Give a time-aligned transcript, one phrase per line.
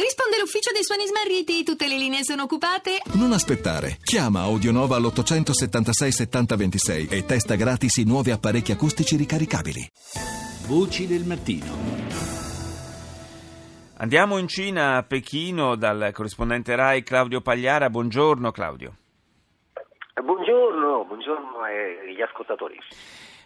[0.00, 3.02] Risponde l'ufficio dei suoni smarriti, tutte le linee sono occupate.
[3.18, 3.98] Non aspettare.
[4.02, 9.86] Chiama Audionova all'876 7026 e testa gratis i nuovi apparecchi acustici ricaricabili.
[10.66, 11.66] Voci del mattino.
[13.98, 17.90] Andiamo in Cina, a Pechino, dal corrispondente RAI Claudio Pagliara.
[17.90, 18.96] Buongiorno Claudio.
[20.14, 22.78] Buongiorno, buongiorno agli ascoltatori.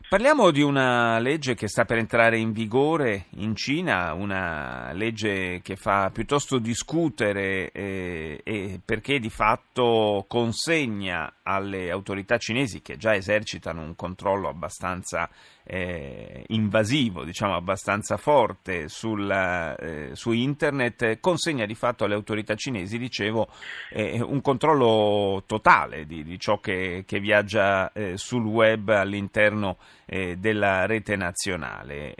[0.07, 5.77] Parliamo di una legge che sta per entrare in vigore in Cina, una legge che
[5.77, 13.83] fa piuttosto discutere eh, eh, perché di fatto consegna alle autorità cinesi che già esercitano
[13.83, 15.29] un controllo abbastanza
[15.67, 22.99] eh, invasivo, diciamo abbastanza forte sulla, eh, su internet, consegna di fatto alle autorità cinesi,
[22.99, 23.49] dicevo,
[23.91, 30.37] eh, un controllo totale di, di ciò che, che viaggia eh, sul web all'interno eh,
[30.37, 32.15] della rete nazionale.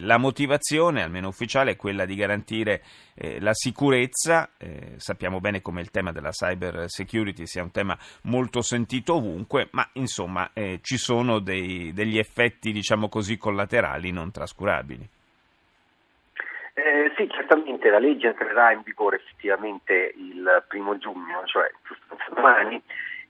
[0.00, 2.82] la motivazione, almeno ufficiale, è quella di garantire
[3.14, 4.50] eh, la sicurezza.
[4.96, 9.88] sappiamo bene come il tema della cyber security sia un tema molto sentito ovunque, ma
[9.94, 15.08] insomma ci sono dei, degli effetti diciamo così, collaterali non trascurabili.
[16.76, 21.70] Eh, sì, certamente la legge entrerà in vigore effettivamente il primo giugno, cioè
[22.34, 22.82] domani,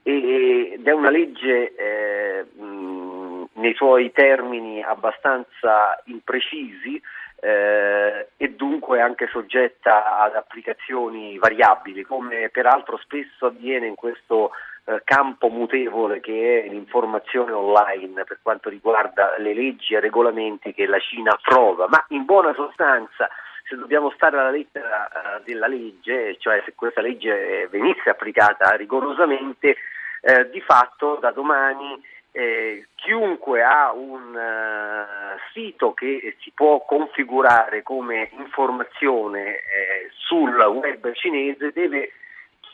[0.03, 7.01] ed è una legge eh, mh, nei suoi termini abbastanza imprecisi
[7.41, 14.53] eh, e dunque anche soggetta ad applicazioni variabili, come peraltro spesso avviene in questo
[14.87, 20.87] eh, campo mutevole che è l'informazione online per quanto riguarda le leggi e regolamenti che
[20.87, 23.29] la Cina approva, ma in buona sostanza
[23.67, 29.77] se dobbiamo stare alla lettera uh, della legge, cioè se questa legge venisse applicata rigorosamente,
[30.21, 31.99] eh, di fatto da domani
[32.31, 41.13] eh, chiunque ha un uh, sito che si può configurare come informazione eh, sul web
[41.13, 42.11] cinese deve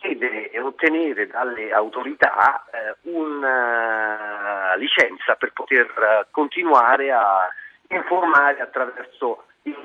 [0.01, 7.49] chiedere e ottenere dalle autorità eh, una licenza per poter eh, continuare a
[7.89, 9.77] informare attraverso il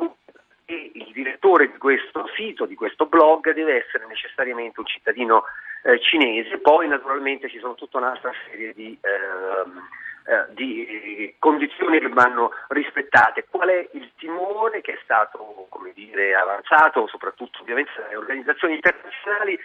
[0.67, 5.44] e il direttore di questo sito, di questo blog, deve essere necessariamente un cittadino
[5.84, 9.88] eh, cinese, poi naturalmente ci sono tutta un'altra serie di, ehm,
[10.25, 13.45] eh, di condizioni che vanno rispettate.
[13.47, 19.59] Qual è il timore che è stato dire, avanzato, soprattutto ovviamente dalle organizzazioni internazionali,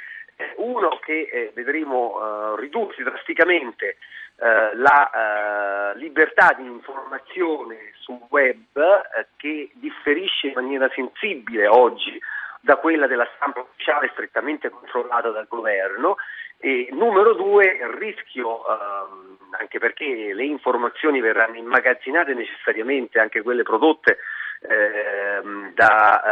[0.56, 3.96] uno che eh, vedremo eh, ridursi drasticamente
[4.36, 12.18] eh, la eh, libertà di informazione sul web eh, che differisce in maniera sensibile oggi
[12.60, 16.16] da quella della stampa ufficiale strettamente controllata dal governo.
[16.58, 23.62] E numero due il rischio ehm, anche perché le informazioni verranno immagazzinate necessariamente anche quelle
[23.62, 24.18] prodotte
[24.60, 26.22] ehm, da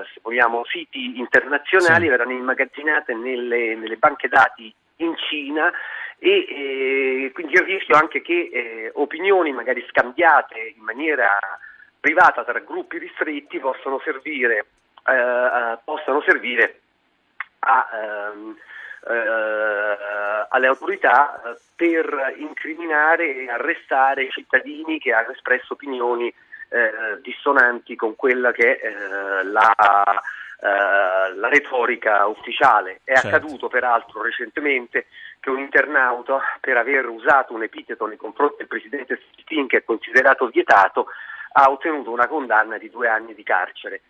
[0.00, 2.10] eh, vogliamo, siti internazionali sì.
[2.10, 5.72] verranno immagazzinate nelle, nelle, banche dati in Cina
[6.18, 11.28] e eh, quindi il rischio anche che eh, opinioni magari scambiate in maniera
[12.00, 14.66] privata tra gruppi ristretti possano servire,
[15.06, 16.80] eh, possano servire
[17.60, 18.56] a, ehm,
[19.08, 21.40] eh, alle autorità
[21.74, 26.32] per incriminare e arrestare cittadini che hanno espresso opinioni
[26.68, 29.74] eh, dissonanti con quella che è eh, la,
[30.60, 33.00] eh, la, retorica ufficiale.
[33.04, 33.28] È certo.
[33.28, 35.06] accaduto peraltro recentemente
[35.40, 39.84] che un internauta, per aver usato un epiteto nei confronti del presidente Jinping che è
[39.84, 41.06] considerato vietato,
[41.52, 44.02] ha ottenuto una condanna di due anni di carcere.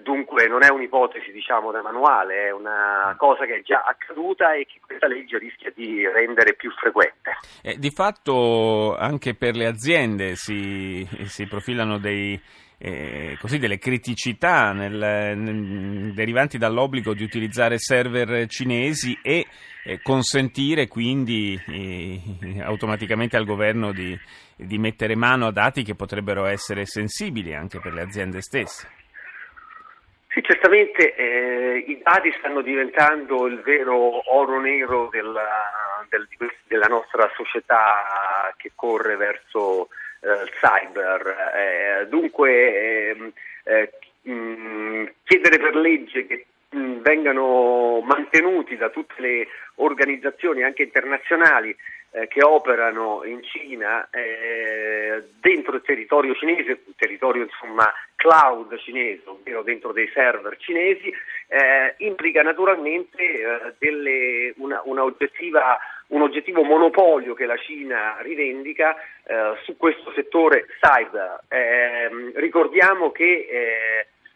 [0.00, 4.64] Dunque non è un'ipotesi diciamo da manuale, è una cosa che è già accaduta e
[4.64, 7.32] che questa legge rischia di rendere più frequente.
[7.62, 12.40] Eh, di fatto anche per le aziende si, si profilano dei,
[12.78, 19.46] eh, così, delle criticità nel, nel, derivanti dall'obbligo di utilizzare server cinesi e
[19.84, 24.18] eh, consentire quindi eh, automaticamente al governo di,
[24.56, 28.88] di mettere mano a dati che potrebbero essere sensibili anche per le aziende stesse.
[30.32, 36.26] Sì, certamente eh, i dati stanno diventando il vero oro nero della, del,
[36.66, 39.88] della nostra società che corre verso
[40.20, 41.36] eh, il cyber.
[41.54, 43.32] Eh, dunque ehm,
[43.64, 43.92] eh,
[44.22, 51.76] mh, chiedere per legge che vengano mantenuti da tutte le organizzazioni anche internazionali
[52.12, 59.22] eh, che operano in Cina eh, dentro il territorio cinese, il territorio insomma cloud cinese,
[59.24, 61.12] ovvero dentro dei server cinesi,
[61.48, 65.78] eh, implica naturalmente eh, delle, una, una oggettiva,
[66.08, 71.40] un oggettivo monopolio che la Cina rivendica eh, su questo settore cyber.
[71.48, 73.48] Ehm, ricordiamo che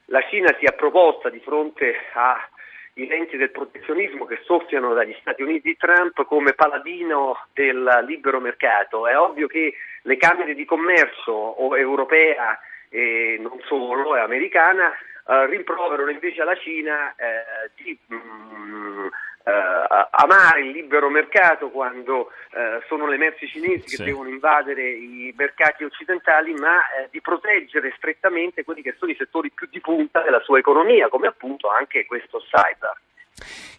[0.07, 5.43] la Cina si è proposta di fronte ai venti del protezionismo che soffiano dagli Stati
[5.43, 9.07] Uniti di Trump come paladino del libero mercato.
[9.07, 12.59] È ovvio che le Camere di Commercio europea
[12.89, 14.93] e non solo, è americana,
[15.29, 19.07] eh, rimproverano invece alla Cina eh, di mh, mm,
[19.47, 24.05] eh, amare il libero mercato quando eh, sono le merci cinesi che sì.
[24.05, 29.53] devono invadere i mercati occidentali, ma eh, di proteggere strettamente quelli che sono i settori
[29.55, 32.99] più di punta della sua economia, come appunto anche questo cyber.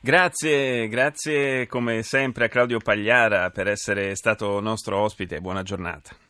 [0.01, 5.41] Grazie, grazie come sempre a Claudio Pagliara per essere stato nostro ospite.
[5.41, 6.26] Buona giornata.